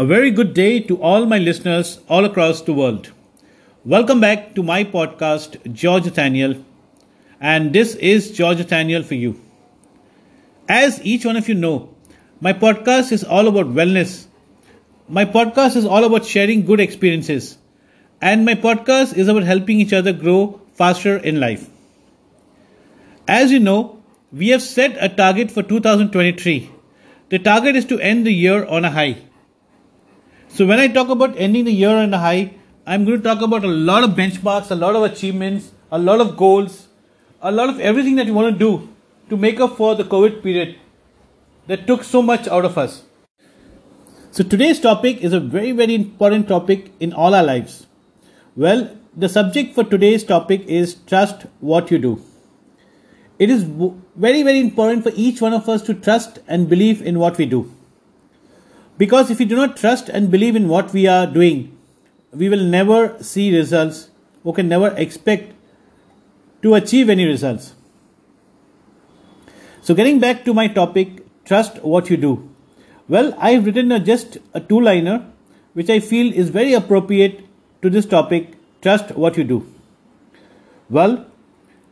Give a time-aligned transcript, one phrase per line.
[0.00, 3.10] A very good day to all my listeners all across the world.
[3.84, 6.64] Welcome back to my podcast, George Nathaniel,
[7.40, 9.40] and this is George Nathaniel for you.
[10.68, 11.92] As each one of you know,
[12.40, 14.26] my podcast is all about wellness.
[15.08, 17.58] My podcast is all about sharing good experiences,
[18.20, 21.68] and my podcast is about helping each other grow faster in life.
[23.26, 26.70] As you know, we have set a target for 2023.
[27.30, 29.16] The target is to end the year on a high.
[30.48, 32.54] So when I talk about ending the year on a high,
[32.86, 36.20] I'm going to talk about a lot of benchmarks, a lot of achievements, a lot
[36.20, 36.88] of goals,
[37.42, 38.88] a lot of everything that you want to do
[39.28, 40.76] to make up for the COVID period
[41.66, 43.02] that took so much out of us.
[44.30, 47.86] So today's topic is a very, very important topic in all our lives.
[48.56, 52.22] Well, the subject for today's topic is trust what you do.
[53.38, 57.18] It is very, very important for each one of us to trust and believe in
[57.18, 57.72] what we do.
[58.98, 61.76] Because if we do not trust and believe in what we are doing,
[62.32, 64.10] we will never see results
[64.44, 65.54] or can never expect
[66.62, 67.74] to achieve any results.
[69.80, 72.50] So, getting back to my topic, trust what you do.
[73.08, 75.24] Well, I've written a, just a two liner
[75.72, 77.44] which I feel is very appropriate
[77.82, 79.72] to this topic trust what you do.
[80.90, 81.26] Well,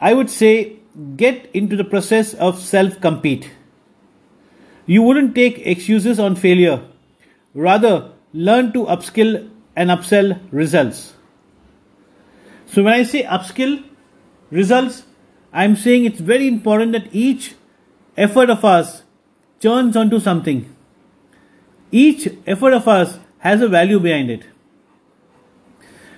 [0.00, 0.76] I would say
[1.16, 3.50] get into the process of self compete.
[4.88, 6.82] You wouldn't take excuses on failure.
[7.52, 11.12] Rather, learn to upskill and upsell results.
[12.64, 13.84] So, when I say upskill
[14.50, 15.04] results,
[15.52, 17.54] I'm saying it's very important that each
[18.16, 19.02] effort of ours
[19.60, 20.74] turns onto something.
[21.92, 24.44] Each effort of us has a value behind it.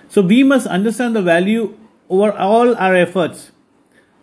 [0.08, 1.77] So, we must understand the value
[2.08, 3.50] over all our efforts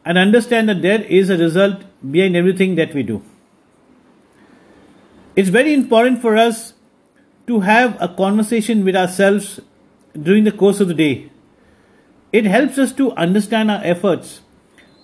[0.06, 3.22] and understand that there is a result behind everything that we do.
[5.38, 6.74] It's very important for us
[7.46, 9.60] to have a conversation with ourselves
[10.20, 11.30] during the course of the day.
[12.34, 14.42] It helps us to understand our efforts,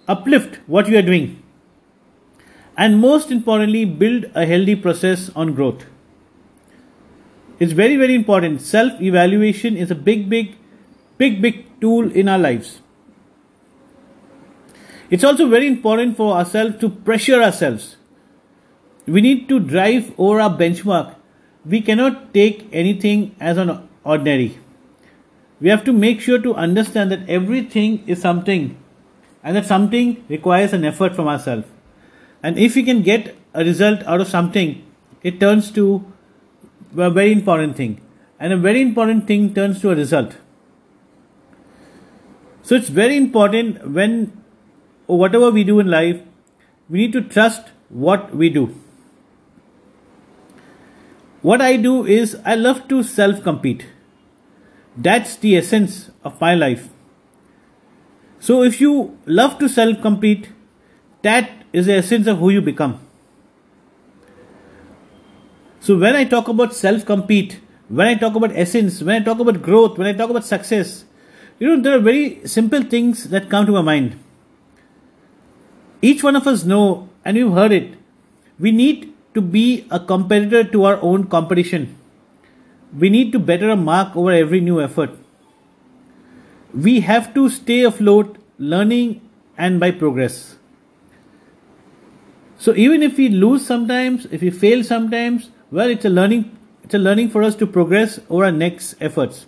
[0.08, 1.44] uplift what we are doing,
[2.76, 5.86] and most importantly, build a healthy process on growth.
[7.60, 8.62] It's very, very important.
[8.62, 10.56] Self evaluation is a big, big,
[11.20, 12.82] big, big tool in our lives.
[15.12, 17.98] It's also very important for ourselves to pressure ourselves.
[19.06, 21.16] We need to drive over our benchmark
[21.66, 24.58] we cannot take anything as an ordinary.
[25.62, 28.78] We have to make sure to understand that everything is something
[29.44, 31.68] and that something requires an effort from ourselves.
[32.42, 34.84] And if we can get a result out of something,
[35.22, 36.06] it turns to
[36.98, 38.02] a very important thing.
[38.40, 40.36] And a very important thing turns to a result.
[42.62, 44.44] So it's very important when
[45.06, 46.22] whatever we do in life,
[46.90, 48.76] we need to trust what we do
[51.44, 53.86] what I do is I love to self compete.
[54.98, 56.90] That's the essence of my life.
[58.40, 60.50] So if you love to self compete,
[61.22, 63.00] that is the essence of who you become.
[65.80, 69.40] So when I talk about self compete, when I talk about essence, when I talk
[69.40, 71.04] about growth, when I talk about success,
[71.60, 74.18] you know, there are very simple things that come to my mind.
[76.02, 77.96] Each one of us know, and you've heard it,
[78.60, 81.98] we need to be a competitor to our own competition.
[82.98, 85.12] We need to better a mark over every new effort.
[86.74, 89.22] We have to stay afloat, learning
[89.58, 90.58] and by progress.
[92.58, 96.58] So even if we lose sometimes, if we fail sometimes, well, it's a learning.
[96.84, 99.46] It's a learning for us to progress over our next efforts.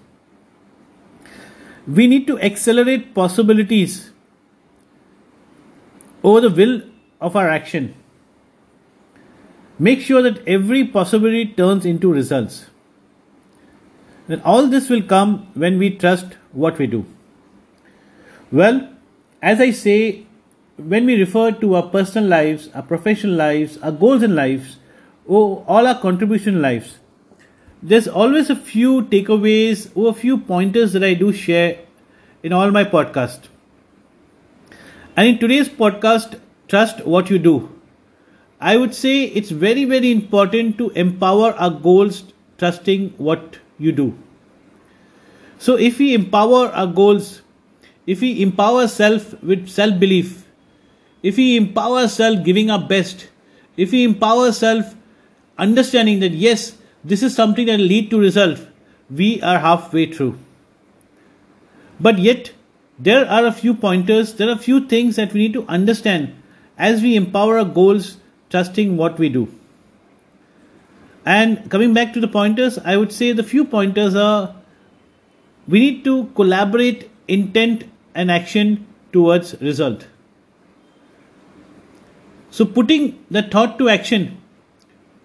[1.88, 4.12] We need to accelerate possibilities
[6.23, 6.81] over the will
[7.22, 7.94] of our action.
[9.78, 12.68] Make sure that every possibility turns into results.
[14.28, 17.06] Then all this will come when we trust what we do.
[18.52, 18.90] Well,
[19.41, 20.25] as I say,
[20.78, 24.78] when we refer to our personal lives, our professional lives, our goals in lives,
[25.25, 27.00] or all our contribution lives,
[27.84, 31.79] there's always a few takeaways or a few pointers that I do share
[32.41, 33.41] in all my podcast.
[35.16, 37.75] And in today's podcast, trust what you do.
[38.59, 42.23] I would say it's very, very important to empower our goals,
[42.57, 44.17] trusting what you do.
[45.57, 47.41] So, if we empower our goals,
[48.07, 50.46] if we empower self with self belief,
[51.23, 53.28] if we empower self giving our best,
[53.78, 54.96] if we empower self
[55.57, 58.59] understanding that yes, this is something that will lead to result,
[59.09, 60.37] we are halfway through.
[61.99, 62.52] But yet,
[62.99, 66.34] there are a few pointers, there are a few things that we need to understand
[66.78, 68.17] as we empower our goals
[68.55, 69.47] trusting what we do.
[71.25, 74.55] And coming back to the pointers, I would say the few pointers are
[75.67, 80.05] we need to collaborate intent and action towards result.
[82.52, 84.37] So putting the thought to action,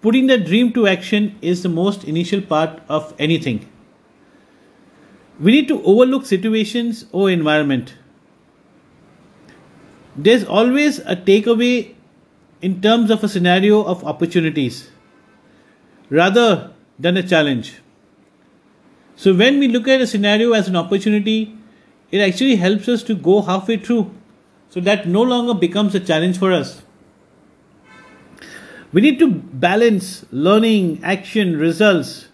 [0.01, 3.69] putting the dream to action is the most initial part of anything.
[5.39, 7.93] We need to overlook situations or environment.
[10.17, 11.95] There's always a takeaway
[12.61, 14.89] in terms of a scenario of opportunities
[16.09, 17.81] rather than a challenge.
[19.15, 21.55] So, when we look at a scenario as an opportunity,
[22.11, 24.13] it actually helps us to go halfway through
[24.69, 26.81] so that no longer becomes a challenge for us.
[28.93, 32.27] We need to balance learning, action, results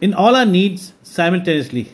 [0.00, 1.92] in all our needs simultaneously.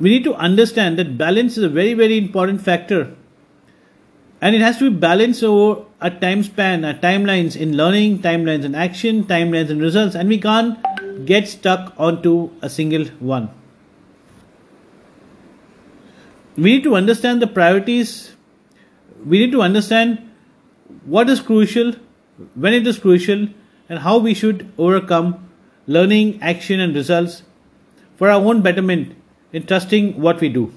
[0.00, 3.14] We need to understand that balance is a very, very important factor
[4.40, 8.64] and it has to be balanced over a time span, a timelines in learning, timelines
[8.64, 10.78] in action, timelines in results, and we can't
[11.26, 13.50] get stuck onto a single one.
[16.56, 18.32] We need to understand the priorities.
[19.24, 20.30] We need to understand
[21.04, 21.94] what is crucial,
[22.54, 23.48] when it is crucial,
[23.88, 25.48] and how we should overcome
[25.86, 27.42] learning, action, and results
[28.16, 29.16] for our own betterment
[29.52, 30.72] in trusting what we do.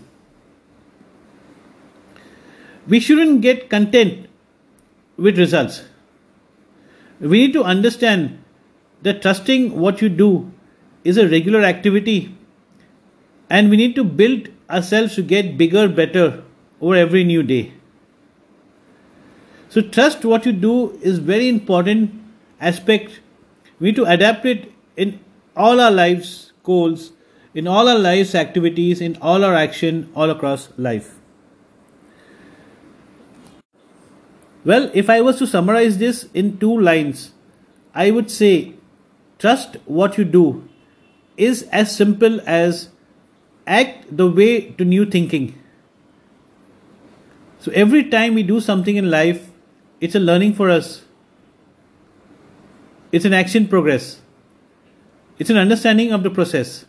[2.91, 4.27] We shouldn't get content
[5.15, 5.83] with results.
[7.21, 8.43] We need to understand
[9.01, 10.51] that trusting what you do
[11.05, 12.35] is a regular activity
[13.49, 16.43] and we need to build ourselves to get bigger, better
[16.81, 17.71] over every new day.
[19.69, 22.11] So trust what you do is very important
[22.59, 23.21] aspect.
[23.79, 25.21] We need to adapt it in
[25.55, 27.13] all our lives goals,
[27.53, 31.20] in all our lives activities, in all our action all across life.
[34.63, 37.31] Well, if I was to summarize this in two lines,
[37.95, 38.75] I would say
[39.39, 40.67] trust what you do
[41.35, 42.89] is as simple as
[43.65, 45.57] act the way to new thinking.
[47.59, 49.49] So every time we do something in life,
[49.99, 51.03] it's a learning for us.
[53.11, 54.19] It's an action progress.
[55.37, 56.85] It's an understanding of the process.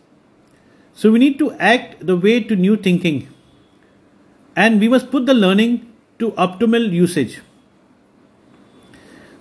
[0.94, 3.28] So we need to act the way to new thinking.
[4.54, 7.40] And we must put the learning to optimal usage.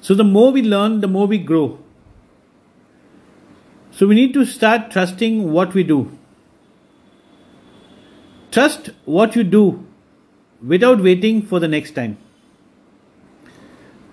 [0.02, 1.80] So the more we learn, the more we grow.
[3.92, 6.18] So we need to start trusting what we do.
[8.52, 9.86] Trust what you do
[10.66, 12.18] without waiting for the next time.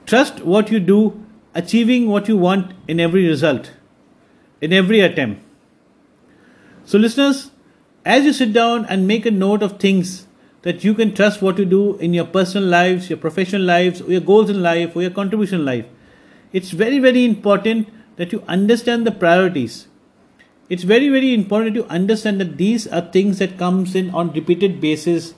[0.06, 1.24] Trust what you do,
[1.54, 3.72] achieving what you want in every result,
[4.60, 5.42] in every attempt.
[6.84, 7.50] So, listeners,
[8.04, 10.27] as you sit down and make a note of things
[10.62, 14.20] that you can trust what you do in your personal lives, your professional lives, your
[14.20, 15.86] goals in life, or your contribution life.
[16.52, 19.86] It's very, very important that you understand the priorities.
[20.68, 24.80] It's very, very important to understand that these are things that comes in on repeated
[24.80, 25.34] basis,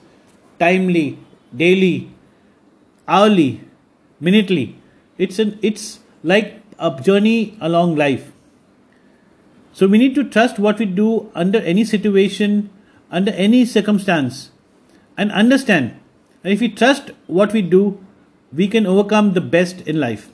[0.59, 1.19] timely,
[1.55, 2.11] daily,
[3.07, 3.61] hourly,
[4.19, 4.75] minutely.
[5.17, 8.31] It's an it's like a journey along life.
[9.73, 12.69] So we need to trust what we do under any situation,
[13.09, 14.51] under any circumstance
[15.21, 15.89] and understand
[16.41, 17.81] that if we trust what we do,
[18.51, 20.29] we can overcome the best in life.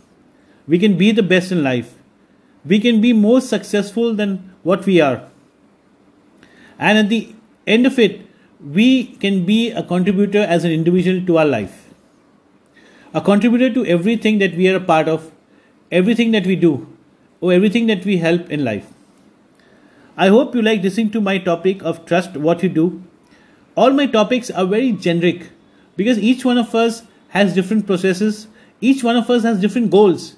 [0.68, 1.96] We can be the best in life.
[2.66, 5.18] We can be more successful than what we are.
[6.80, 7.36] And at the
[7.76, 8.22] end of it,
[8.78, 11.90] we can be a contributor as an individual to our life.
[13.14, 15.32] A contributor to everything that we are a part of,
[15.92, 16.88] everything that we do,
[17.42, 18.88] or everything that we help in life.
[20.16, 23.04] I hope you like listening to my topic of trust what you do
[23.78, 25.50] all my topics are very generic
[25.96, 28.48] because each one of us has different processes,
[28.82, 30.36] each one of us has different goals,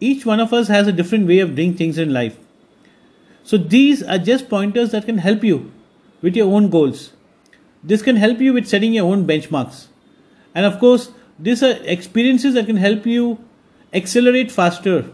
[0.00, 2.38] each one of us has a different way of doing things in life.
[3.42, 5.72] So these are just pointers that can help you
[6.22, 7.12] with your own goals.
[7.82, 9.86] This can help you with setting your own benchmarks.
[10.54, 13.38] And of course, these are experiences that can help you
[13.92, 15.10] accelerate faster,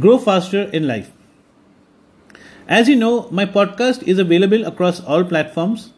[0.00, 1.12] grow faster in life.
[2.68, 5.91] As you know, my podcast is available across all platforms,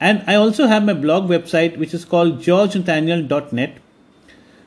[0.00, 3.76] and I also have my blog website which is called georgenathaniel.net.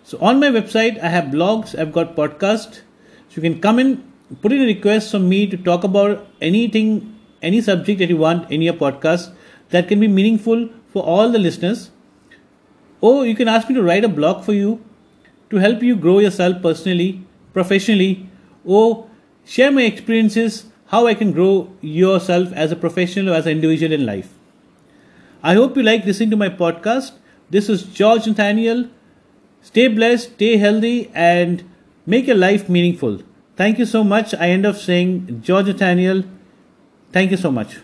[0.04, 2.82] So, on my website, I have blogs, I've got podcasts.
[3.30, 4.04] So, you can come in,
[4.42, 8.52] put in a request from me to talk about anything, any subject that you want
[8.52, 9.34] in your podcast
[9.70, 11.90] that can be meaningful for all the listeners.
[13.02, 14.84] Or you can ask me to write a blog for you
[15.50, 18.30] to help you grow yourself personally, professionally,
[18.66, 19.08] or
[19.46, 23.92] share my experiences how I can grow yourself as a professional or as an individual
[23.94, 24.30] in life.
[25.44, 27.12] I hope you like listening to my podcast.
[27.50, 28.90] This is George Nathaniel.
[29.62, 31.64] Stay blessed, stay healthy, and
[32.06, 33.20] Make your life meaningful.
[33.56, 34.34] Thank you so much.
[34.34, 36.24] I end up saying, George Nathaniel,
[37.14, 37.78] thank you so much.